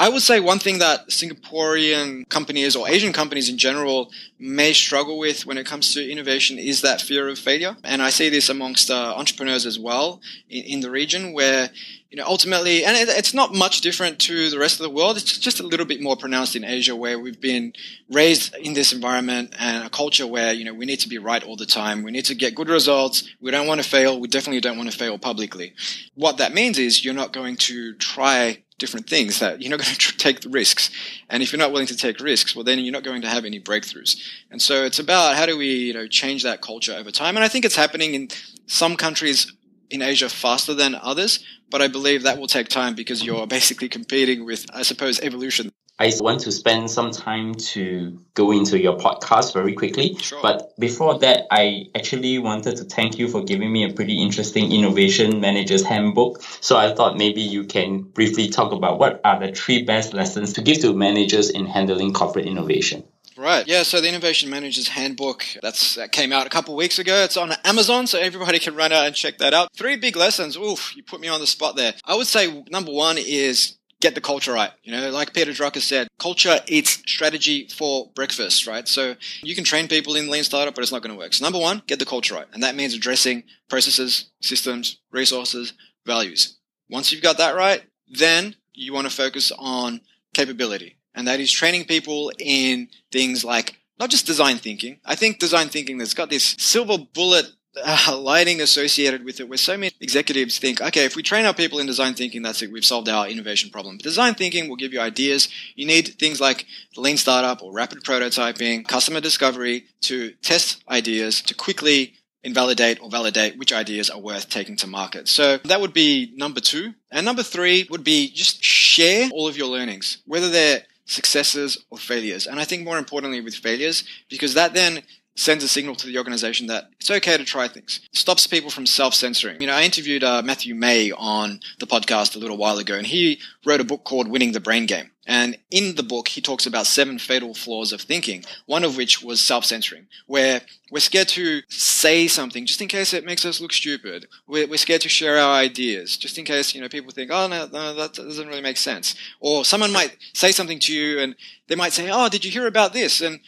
[0.02, 5.20] I would say one thing that Singaporean companies or Asian companies in general may struggle
[5.20, 7.76] with when it comes to innovation is that fear of failure.
[7.84, 11.70] And I see this amongst uh, entrepreneurs as well in, in, the region where,
[12.10, 15.15] you know, ultimately, and it, it's not much different to the rest of the world.
[15.15, 17.74] It's just a little bit more pronounced in Asia where we've been
[18.10, 21.43] raised in this environment and a culture where, you know, we need to be right
[21.43, 22.02] all the time.
[22.02, 23.30] We need to get good results.
[23.39, 24.19] We don't want to fail.
[24.19, 25.74] We definitely don't want to fail publicly.
[26.15, 29.95] What that means is you're not going to try different things that you're not going
[29.95, 30.89] to take the risks.
[31.30, 33.45] And if you're not willing to take risks, well, then you're not going to have
[33.45, 34.19] any breakthroughs.
[34.50, 37.36] And so it's about how do we, you know, change that culture over time.
[37.38, 38.30] And I think it's happening in
[38.65, 39.54] some countries
[39.89, 43.89] in Asia faster than others, but I believe that will take time because you're basically
[43.89, 45.71] competing with, I suppose, evolution.
[46.01, 50.15] I want to spend some time to go into your podcast very quickly.
[50.15, 50.41] Sure.
[50.41, 54.71] But before that, I actually wanted to thank you for giving me a pretty interesting
[54.71, 56.41] innovation manager's handbook.
[56.62, 60.53] So I thought maybe you can briefly talk about what are the three best lessons
[60.53, 63.03] to give to managers in handling corporate innovation.
[63.39, 63.65] Right.
[63.65, 63.84] Yeah.
[63.84, 67.23] So the Innovation Manager's Handbook that's that came out a couple weeks ago.
[67.23, 69.69] It's on Amazon, so everybody can run out and check that out.
[69.73, 70.58] Three big lessons.
[70.58, 71.93] Oof, you put me on the spot there.
[72.04, 74.71] I would say number one is get the culture right.
[74.84, 78.88] You know, like Peter Drucker said, culture eats strategy for breakfast, right?
[78.88, 81.34] So you can train people in lean startup, but it's not going to work.
[81.34, 82.47] So number one, get the culture right.
[82.54, 85.73] And that means addressing processes, systems, resources,
[86.06, 86.58] values.
[86.89, 90.02] Once you've got that right, then you want to focus on
[90.34, 90.97] capability.
[91.15, 95.00] And that is training people in things like not just design thinking.
[95.06, 97.48] I think design thinking that's got this silver bullet
[97.84, 101.54] uh, lighting associated with it where so many executives think, okay, if we train our
[101.54, 103.98] people in design thinking, that's it, we've solved our innovation problem.
[103.98, 105.50] But design thinking will give you ideas.
[105.76, 111.54] You need things like lean startup or rapid prototyping, customer discovery to test ideas, to
[111.54, 115.28] quickly invalidate or validate which ideas are worth taking to market.
[115.28, 116.93] So that would be number two.
[117.12, 121.98] And number three would be just share all of your learnings, whether they're successes or
[121.98, 122.48] failures.
[122.48, 125.04] And I think more importantly with failures, because that then
[125.36, 128.02] sends a signal to the organization that it's okay to try things.
[128.12, 129.62] stops people from self-censoring.
[129.62, 133.08] You know, I interviewed uh, Matthew May on the podcast a little while ago, and
[133.08, 135.12] he wrote a book called Winning the Brain Game.
[135.30, 139.22] And in the book, he talks about seven fatal flaws of thinking, one of which
[139.22, 143.72] was self-censoring, where we're scared to say something just in case it makes us look
[143.72, 144.28] stupid.
[144.48, 147.46] We're, we're scared to share our ideas just in case, you know, people think, oh,
[147.46, 149.13] no, no, that doesn't really make sense.
[149.39, 151.36] Or someone might say something to you and
[151.68, 153.22] they might say, oh, did you hear about this?
[153.22, 153.39] And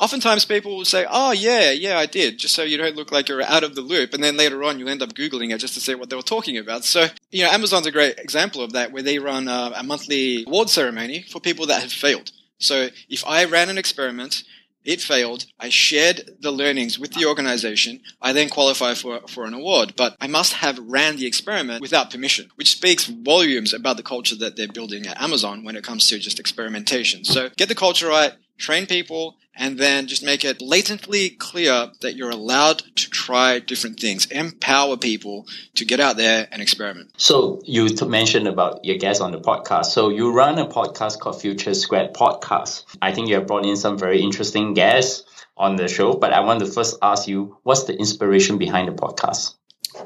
[0.00, 3.28] oftentimes people will say, "Oh yeah, yeah, I did," just so you don't look like
[3.28, 5.74] you're out of the loop, and then later on you'll end up googling it just
[5.74, 6.84] to see what they were talking about.
[6.84, 10.44] So you know, Amazon's a great example of that, where they run a, a monthly
[10.46, 12.32] award ceremony for people that have failed.
[12.58, 14.42] So if I ran an experiment
[14.84, 15.46] it failed.
[15.58, 18.00] I shared the learnings with the organization.
[18.20, 22.10] I then qualify for, for an award, but I must have ran the experiment without
[22.10, 26.08] permission, which speaks volumes about the culture that they're building at Amazon when it comes
[26.08, 27.24] to just experimentation.
[27.24, 32.16] So get the culture right, train people, and then just make it blatantly clear that
[32.16, 34.24] you're allowed to try different things.
[34.26, 37.10] Empower people to get out there and experiment.
[37.18, 39.86] So you mentioned about your guest on the podcast.
[39.86, 42.84] So you run a podcast called Future Squared Podcast.
[43.02, 45.24] I think you have brought in some very interesting guests
[45.58, 48.92] on the show, but I want to first ask you, what's the inspiration behind the
[48.92, 49.56] podcast?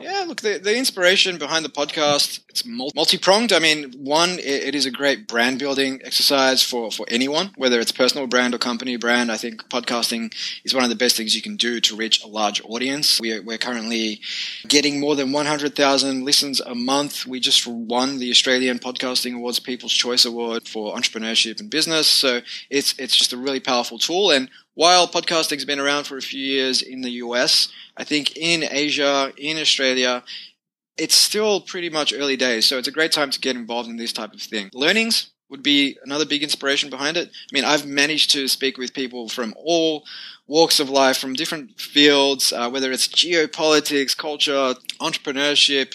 [0.00, 3.52] Yeah, look, the, the inspiration behind the podcast, it's multi-pronged.
[3.52, 7.80] I mean, one, it, it is a great brand building exercise for, for anyone, whether
[7.80, 9.30] it's personal brand or company brand.
[9.30, 12.26] I think podcasting is one of the best things you can do to reach a
[12.26, 13.20] large audience.
[13.20, 14.20] We're, we're currently
[14.68, 17.26] getting more than 100,000 listens a month.
[17.26, 22.06] We just won the Australian Podcasting Awards People's Choice Award for entrepreneurship and business.
[22.08, 24.30] So it's, it's just a really powerful tool.
[24.30, 28.64] And while podcasting's been around for a few years in the US, I think in
[28.70, 30.22] Asia, in Australia,
[30.96, 32.66] it's still pretty much early days.
[32.66, 34.70] So it's a great time to get involved in this type of thing.
[34.72, 37.28] Learnings would be another big inspiration behind it.
[37.28, 40.04] I mean, I've managed to speak with people from all
[40.46, 45.94] walks of life, from different fields, uh, whether it's geopolitics, culture, entrepreneurship,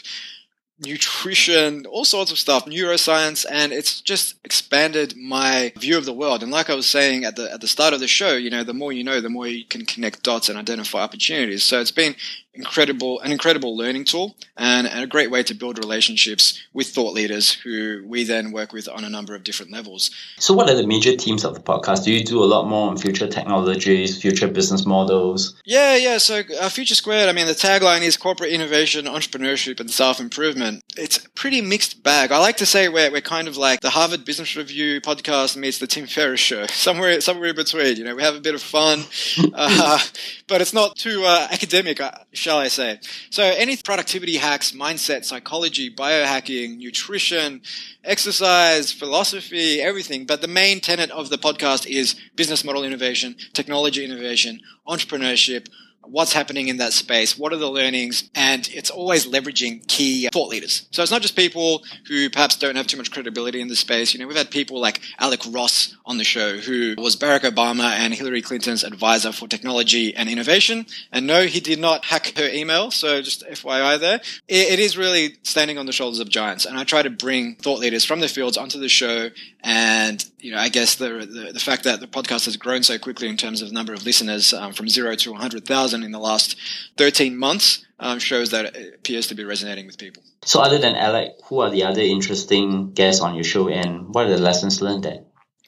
[0.80, 6.44] nutrition, all sorts of stuff, neuroscience, and it's just expanded my view of the world.
[6.44, 8.63] And like I was saying at the at the start of the show, you know,
[8.63, 11.63] the more you know, the more you can connect dots and identify opportunities.
[11.63, 12.15] So it's been
[12.60, 17.13] incredible, an incredible learning tool and, and, a great way to build relationships with thought
[17.13, 20.12] leaders who we then work with on a number of different levels.
[20.38, 22.04] So, what are the major themes of the podcast?
[22.04, 25.60] Do you do a lot more on future technologies, future business models?
[25.65, 26.17] Yeah, yeah.
[26.17, 30.84] So, uh, Future Squared, I mean, the tagline is corporate innovation, entrepreneurship, and self improvement.
[30.98, 32.32] It's a pretty mixed bag.
[32.32, 35.80] I like to say we're, we're kind of like the Harvard Business Review podcast meets
[35.80, 37.95] the Tim Ferriss show, somewhere, somewhere in between.
[37.95, 39.04] You know, we have a bit of fun,
[39.54, 40.00] uh,
[40.48, 42.02] but it's not too uh, academic.
[42.02, 42.12] Uh,
[42.50, 43.00] shall I say.
[43.30, 47.62] So any productivity hacks, mindset, psychology, biohacking, nutrition,
[48.04, 50.26] exercise, philosophy, everything.
[50.26, 55.68] But the main tenet of the podcast is business model innovation, technology innovation, entrepreneurship,
[56.04, 60.50] what's happening in that space, what are the learnings, and it's always leveraging key thought
[60.50, 60.88] leaders.
[60.92, 64.14] So it's not just people who perhaps don't have too much credibility in the space.
[64.14, 67.92] You know, we've had people like Alec Ross on the show, who was Barack Obama
[67.92, 70.86] and Hillary Clinton's advisor for technology and innovation.
[71.12, 72.92] And no, he did not hack her email.
[72.92, 74.22] So just FYI there.
[74.48, 76.66] it, it is really standing on the shoulders of giants.
[76.66, 79.30] And I try to bring thought leaders from the fields onto the show.
[79.62, 82.98] And, you know, I guess the, the, the fact that the podcast has grown so
[82.98, 86.56] quickly in terms of number of listeners um, from zero to 100,000 in the last
[86.98, 90.24] 13 months um, shows that it appears to be resonating with people.
[90.45, 94.28] So, other than Alec, who are the other interesting guests on your show, and what
[94.28, 95.24] are the lessons learned there?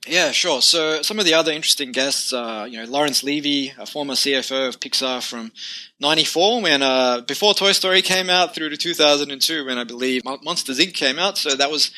[0.08, 0.64] Yeah, sure.
[0.64, 4.70] So some of the other interesting guests, uh, you know, Lawrence Levy, a former CFO
[4.70, 5.52] of Pixar from
[6.00, 10.80] '94, when uh, before Toy Story came out, through to 2002, when I believe Monsters
[10.80, 10.96] Inc.
[10.96, 11.38] came out.
[11.38, 11.92] So that was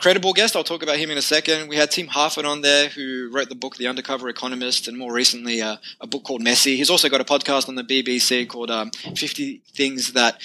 [0.00, 0.56] credible guest.
[0.56, 1.68] I'll talk about him in a second.
[1.68, 5.12] We had Tim Harford on there, who wrote the book The Undercover Economist, and more
[5.12, 6.76] recently uh, a book called Messy.
[6.76, 10.40] He's also got a podcast on the BBC called um, 50 Things That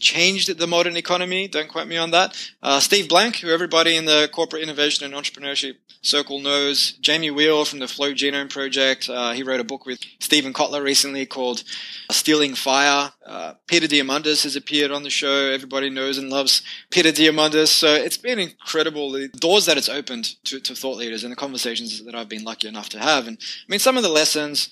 [0.00, 1.48] changed the modern economy.
[1.48, 2.36] Don't quote me on that.
[2.62, 6.92] Uh, Steve Blank, who everybody in the corporate innovation and entrepreneurship circle knows.
[7.00, 9.08] Jamie Wheal from the Flow Genome Project.
[9.08, 11.64] Uh, he wrote a book with Steven Kotler recently called
[12.10, 13.12] Stealing Fire.
[13.24, 15.50] Uh, Peter Diamandis has appeared on the show.
[15.50, 17.68] Everybody knows and loves Peter Diamandis.
[17.68, 21.36] So it's been incredible the doors that it's opened to, to thought leaders and the
[21.36, 23.26] conversations that I've been lucky enough to have.
[23.26, 24.70] And I mean, some of the lessons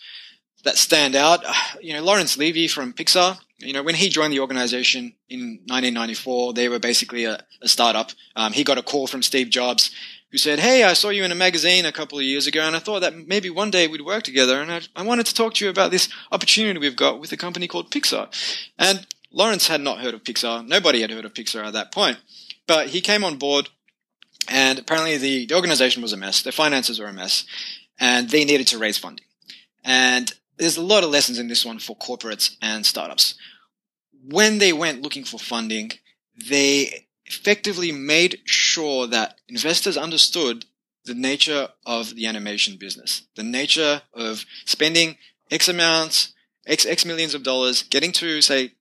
[0.64, 4.32] that stand out, uh, you know, Lawrence Levy from Pixar, you know, when he joined
[4.32, 8.10] the organization in 1994, they were basically a, a startup.
[8.36, 9.90] Um, he got a call from Steve Jobs
[10.30, 12.74] who said, Hey, I saw you in a magazine a couple of years ago, and
[12.74, 15.54] I thought that maybe one day we'd work together, and I, I wanted to talk
[15.54, 18.28] to you about this opportunity we've got with a company called Pixar.
[18.78, 20.66] And Lawrence had not heard of Pixar.
[20.66, 22.18] Nobody had heard of Pixar at that point.
[22.66, 23.68] But he came on board,
[24.48, 26.42] and apparently the, the organization was a mess.
[26.42, 27.44] Their finances were a mess,
[28.00, 29.26] and they needed to raise funding.
[29.84, 33.34] And there's a lot of lessons in this one for corporates and startups
[34.24, 35.92] when they went looking for funding,
[36.48, 40.64] they effectively made sure that investors understood
[41.04, 45.16] the nature of the animation business, the nature of spending
[45.50, 46.32] X amounts,
[46.66, 48.72] X, X millions of dollars, getting to say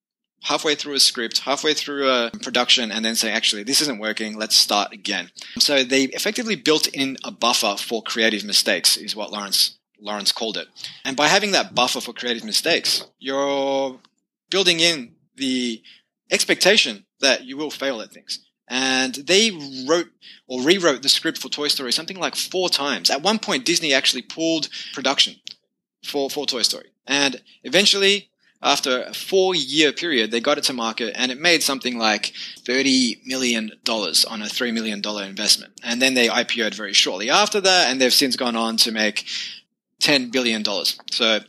[0.43, 4.37] halfway through a script, halfway through a production, and then say, actually, this isn't working,
[4.37, 5.29] let's start again.
[5.57, 10.57] So they effectively built in a buffer for creative mistakes, is what Lawrence Lawrence called
[10.57, 10.67] it.
[11.05, 13.99] And by having that buffer for creative mistakes, you're
[14.49, 15.81] building in the
[16.29, 18.39] expectation that you will fail at things.
[18.67, 19.51] And they
[19.87, 20.07] wrote
[20.47, 23.09] or rewrote the script for Toy Story something like four times.
[23.09, 25.35] At one point, Disney actually pulled production
[26.03, 26.87] for, for Toy Story.
[27.05, 28.29] And eventually,
[28.63, 32.33] after a four year period, they got it to market and it made something like
[32.63, 35.73] $30 million on a $3 million investment.
[35.83, 39.25] And then they IPO'd very shortly after that, and they've since gone on to make
[40.01, 40.63] $10 billion.
[41.11, 41.39] So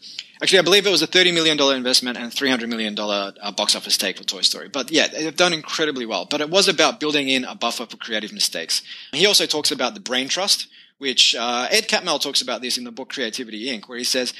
[0.43, 3.97] Actually, I believe it was a $30 million investment and $300 million uh, box office
[3.97, 4.69] take for Toy Story.
[4.69, 6.27] But yeah, they've done incredibly well.
[6.29, 8.83] But it was about building in a buffer for creative mistakes.
[9.13, 10.67] He also talks about the brain trust,
[10.99, 14.35] which uh, Ed Catmull talks about this in the book Creativity Inc., where he says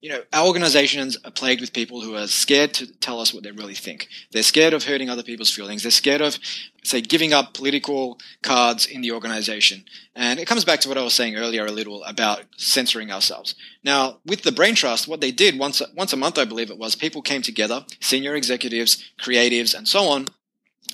[0.00, 3.42] you know, our organizations are plagued with people who are scared to tell us what
[3.42, 4.08] they really think.
[4.30, 5.82] They're scared of hurting other people's feelings.
[5.82, 6.38] They're scared of,
[6.84, 9.84] say, giving up political cards in the organization.
[10.14, 13.56] And it comes back to what I was saying earlier a little about censoring ourselves.
[13.82, 16.78] Now, with the Brain Trust, what they did once, once a month, I believe it
[16.78, 20.26] was, people came together, senior executives, creatives, and so on,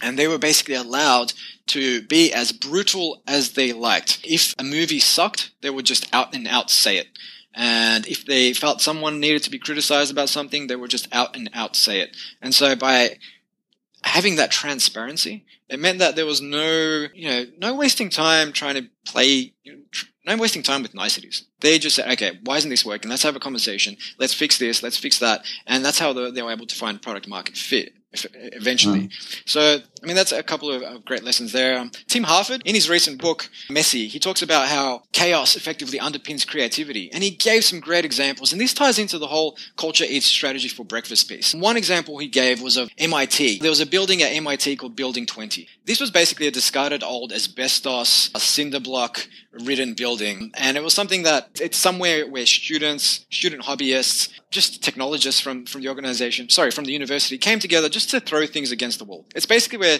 [0.02, 1.34] and they were basically allowed
[1.66, 4.20] to be as brutal as they liked.
[4.24, 7.08] If a movie sucked, they would just out and out say it.
[7.54, 11.36] And if they felt someone needed to be criticized about something, they would just out
[11.36, 12.16] and out say it.
[12.42, 13.18] And so by
[14.02, 18.74] having that transparency, it meant that there was no, you know, no wasting time trying
[18.74, 21.44] to play, you know, tr- no wasting time with niceties.
[21.60, 23.10] They just said, okay, why isn't this working?
[23.10, 23.96] Let's have a conversation.
[24.18, 24.82] Let's fix this.
[24.82, 25.44] Let's fix that.
[25.66, 29.08] And that's how they were able to find product market fit eventually.
[29.08, 29.42] Mm.
[29.46, 31.78] So, I mean, that's a couple of, of great lessons there.
[31.78, 36.46] Um, Tim Harford, in his recent book, Messy, he talks about how chaos effectively underpins
[36.46, 37.10] creativity.
[37.10, 38.52] And he gave some great examples.
[38.52, 41.54] And this ties into the whole culture eats strategy for breakfast piece.
[41.54, 43.60] One example he gave was of MIT.
[43.60, 45.66] There was a building at MIT called Building 20.
[45.86, 49.26] This was basically a discarded old asbestos, a cinder block
[49.62, 50.50] ridden building.
[50.54, 55.82] And it was something that it's somewhere where students, student hobbyists, just technologists from, from
[55.82, 59.26] the organization, sorry, from the university came together just to throw things against the wall.
[59.34, 59.93] It's basically where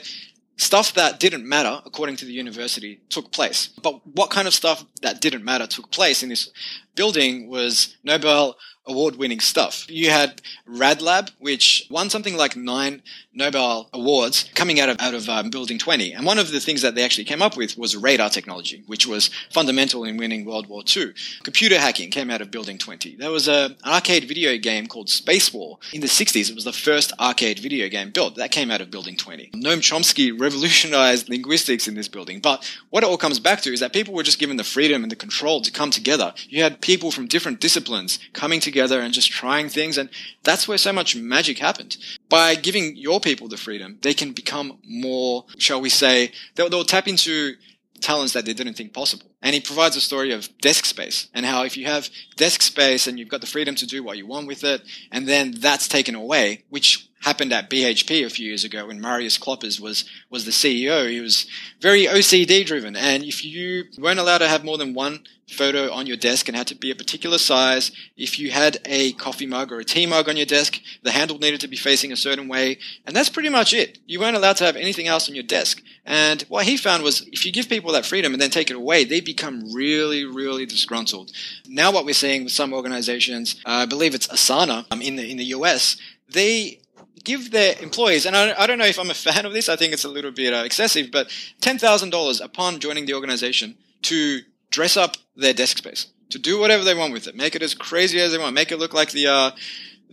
[0.57, 3.69] stuff that didn't matter, according to the university, took place.
[3.83, 6.51] But what kind of stuff that didn't matter took place in this
[6.95, 9.87] building was Nobel award winning stuff.
[9.89, 13.03] You had RadLab, which won something like nine
[13.35, 16.13] Nobel Awards coming out of, out of um, Building 20.
[16.13, 19.07] And one of the things that they actually came up with was radar technology, which
[19.07, 21.13] was fundamental in winning World War II.
[21.43, 23.17] Computer hacking came out of Building 20.
[23.17, 25.79] There was a, an arcade video game called Space War.
[25.93, 28.37] In the 60s, it was the first arcade video game built.
[28.37, 29.51] That came out of Building 20.
[29.55, 32.39] Noam Chomsky revolutionized linguistics in this building.
[32.41, 35.03] But what it all comes back to is that people were just given the freedom
[35.03, 36.33] and the control to come together.
[36.49, 39.99] You had people from different disciplines coming together and just trying things.
[39.99, 40.09] And
[40.45, 41.97] that's where so much magic happened.
[42.29, 46.85] By giving your people the freedom, they can become more, shall we say, they'll, they'll
[46.85, 47.55] tap into
[48.01, 49.27] talents that they didn't think possible.
[49.43, 53.07] And he provides a story of desk space and how if you have desk space
[53.07, 55.89] and you've got the freedom to do what you want with it, and then that's
[55.89, 60.45] taken away, which happened at BHP a few years ago when Marius Kloppers was, was
[60.45, 61.09] the CEO.
[61.09, 61.47] He was
[61.81, 62.95] very OCD driven.
[62.95, 66.57] And if you weren't allowed to have more than one photo on your desk and
[66.57, 70.05] had to be a particular size, if you had a coffee mug or a tea
[70.05, 72.77] mug on your desk, the handle needed to be facing a certain way.
[73.07, 73.99] And that's pretty much it.
[74.05, 75.83] You weren't allowed to have anything else on your desk.
[76.05, 78.77] And what he found was if you give people that freedom and then take it
[78.77, 81.33] away, they become really, really disgruntled.
[81.67, 85.27] Now what we're seeing with some organizations, uh, I believe it's Asana um, in the,
[85.27, 85.97] in the US,
[86.29, 86.81] they
[87.25, 89.77] give their employees, and I, I, don't know if I'm a fan of this, I
[89.77, 91.29] think it's a little bit uh, excessive, but
[91.61, 96.95] $10,000 upon joining the organization to dress up their desk space, to do whatever they
[96.95, 99.27] want with it, make it as crazy as they want, make it look like the,
[99.27, 99.51] uh,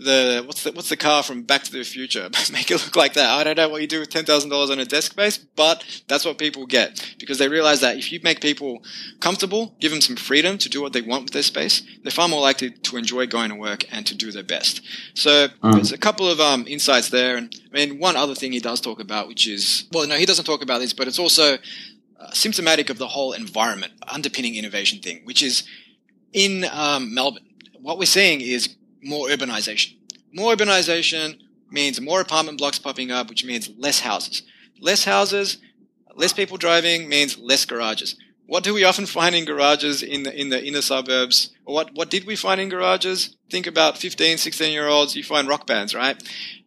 [0.02, 2.30] the what's the what's the car from Back to the Future?
[2.52, 3.30] Make it look like that.
[3.30, 5.84] I don't know what you do with ten thousand dollars on a desk space, but
[6.08, 8.84] that's what people get because they realize that if you make people
[9.20, 12.28] comfortable, give them some freedom to do what they want with their space, they're far
[12.28, 14.82] more likely to enjoy going to work and to do their best.
[15.14, 15.74] So mm.
[15.74, 18.82] there's a couple of um, insights there, and I mean one other thing he does
[18.82, 21.58] talk about, which is well, no, he doesn't talk about this, but it's also
[22.20, 25.64] uh, symptomatic of the whole environment underpinning innovation thing, which is
[26.34, 27.44] in um, Melbourne.
[27.80, 29.96] What we're seeing is more urbanization.
[30.34, 31.40] More urbanization
[31.70, 34.44] means more apartment blocks popping up, which means less houses.
[34.80, 35.58] Less houses,
[36.16, 38.16] less people driving means less garages.
[38.46, 41.52] What do we often find in garages in the, in the inner suburbs?
[41.64, 43.36] what, what did we find in garages?
[43.50, 46.22] Think about 15, 16 year olds, you find rock bands, right?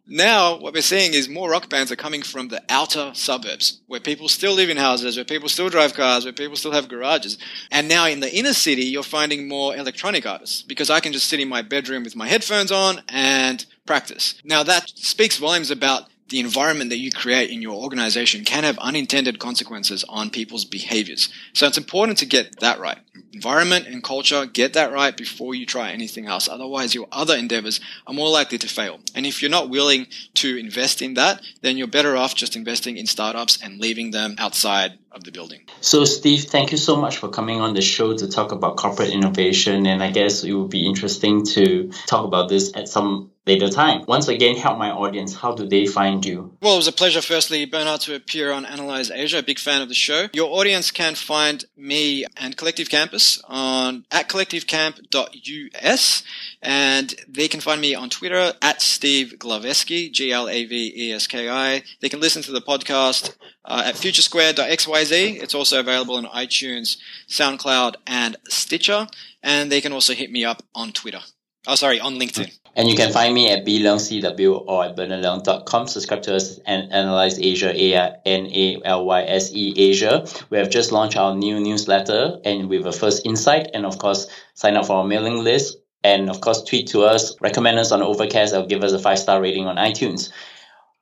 [0.07, 3.99] Now, what we're seeing is more rock bands are coming from the outer suburbs, where
[3.99, 7.39] people still live in houses, where people still drive cars, where people still have garages.
[7.71, 11.27] And now in the inner city, you're finding more electronic artists, because I can just
[11.27, 14.35] sit in my bedroom with my headphones on and practice.
[14.43, 18.77] Now that speaks volumes about the environment that you create in your organization can have
[18.79, 21.29] unintended consequences on people's behaviors.
[21.53, 22.97] So it's important to get that right.
[23.31, 26.49] Environment and culture, get that right before you try anything else.
[26.49, 28.99] Otherwise, your other endeavors are more likely to fail.
[29.13, 32.97] And if you're not willing to invest in that, then you're better off just investing
[32.97, 35.61] in startups and leaving them outside of the building.
[35.81, 39.09] So, Steve, thank you so much for coming on the show to talk about corporate
[39.09, 39.85] innovation.
[39.87, 44.03] And I guess it would be interesting to talk about this at some later time.
[44.07, 45.33] Once again, help my audience.
[45.35, 46.57] How do they find you?
[46.61, 49.39] Well, it was a pleasure, firstly, Bernard, to appear on Analyse Asia.
[49.39, 50.27] A big fan of the show.
[50.33, 56.23] Your audience can find me and Collective Campus on at collectivecamp.us,
[56.61, 61.13] and they can find me on Twitter at Steve Glaveski, G L A V E
[61.13, 61.83] S K I.
[62.01, 63.35] They can listen to the podcast
[63.65, 65.41] uh, at futuresquared.xyz.
[65.41, 66.97] It's also available on iTunes,
[67.27, 69.07] SoundCloud, and Stitcher.
[69.43, 71.21] And they can also hit me up on Twitter.
[71.67, 72.51] Oh, sorry, on LinkedIn.
[72.77, 75.87] And you can find me at bleongcw or at bernardleong.com.
[75.87, 80.27] Subscribe to us and Analyse Asia, A-N-A-L-Y-S-E Asia.
[80.49, 83.69] We have just launched our new newsletter and with a first insight.
[83.73, 85.77] And of course, sign up for our mailing list.
[86.03, 89.19] And of course, tweet to us, recommend us on Overcast, or give us a five
[89.19, 90.31] star rating on iTunes.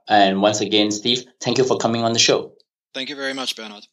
[0.08, 2.54] And once again, Steve, thank you for coming on the show.
[2.93, 3.88] Thank you very much, Bernard.